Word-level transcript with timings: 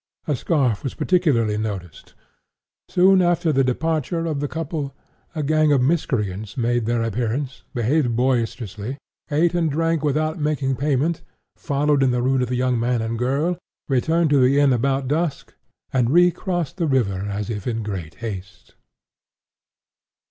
A 0.25 0.35
scarf 0.35 0.83
was 0.83 0.95
particularly 0.95 1.59
noticed. 1.59 2.15
Soon 2.89 3.21
after 3.21 3.53
the 3.53 3.63
departure 3.63 4.25
of 4.25 4.39
the 4.39 4.47
couple, 4.47 4.95
a 5.35 5.43
gang 5.43 5.71
of 5.71 5.79
miscreants 5.79 6.57
made 6.57 6.87
their 6.87 7.03
appearance, 7.03 7.65
behaved 7.75 8.15
boisterously, 8.15 8.97
ate 9.29 9.53
and 9.53 9.69
drank 9.69 10.03
without 10.03 10.39
making 10.39 10.75
payment, 10.75 11.21
followed 11.55 12.01
in 12.01 12.09
the 12.09 12.23
route 12.23 12.41
of 12.41 12.49
the 12.49 12.55
young 12.57 12.79
man 12.79 12.99
and 13.03 13.19
girl, 13.19 13.59
returned 13.87 14.31
to 14.31 14.39
the 14.41 14.59
inn 14.59 14.73
about 14.73 15.07
dusk, 15.07 15.53
and 15.93 16.09
re 16.09 16.31
crossed 16.31 16.77
the 16.77 16.87
river 16.87 17.27
as 17.27 17.51
if 17.51 17.67
in 17.67 17.83
great 17.83 18.15
haste. 18.15 18.73